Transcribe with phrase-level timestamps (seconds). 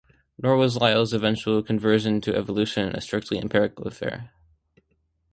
[0.35, 4.31] Nor was Lyell's eventual conversion to evolution a strictly empirical affair.